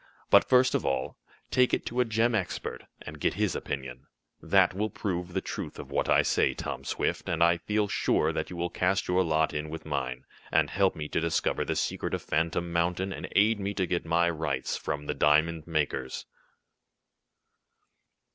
But, 0.31 0.49
first 0.49 0.73
of 0.73 0.83
all, 0.83 1.19
take 1.51 1.75
it 1.75 1.85
to 1.85 1.99
a 2.01 2.05
gem 2.05 2.33
expert, 2.33 2.85
and 3.03 3.19
get 3.19 3.35
his 3.35 3.55
opinion. 3.55 4.07
That 4.41 4.73
will 4.73 4.89
prove 4.89 5.31
the 5.33 5.41
truth 5.41 5.77
of 5.77 5.91
what 5.91 6.09
I 6.09 6.23
say, 6.23 6.55
Tom 6.55 6.83
Swift, 6.83 7.29
and 7.29 7.43
I 7.43 7.57
feel 7.57 7.87
sure 7.87 8.33
that 8.33 8.49
you 8.49 8.55
will 8.57 8.71
cast 8.71 9.07
your 9.07 9.23
lot 9.23 9.53
in 9.53 9.69
with 9.69 9.85
mine, 9.85 10.25
and 10.51 10.71
help 10.71 10.95
me 10.95 11.07
to 11.09 11.19
discover 11.21 11.63
the 11.63 11.75
secret 11.75 12.15
of 12.15 12.23
Phantom 12.23 12.73
Mountain, 12.73 13.13
and 13.13 13.27
aid 13.35 13.59
me 13.59 13.75
to 13.75 13.85
get 13.85 14.03
my 14.03 14.27
rights 14.27 14.75
from 14.75 15.05
the 15.05 15.13
diamond 15.13 15.67
makers!" 15.67 16.25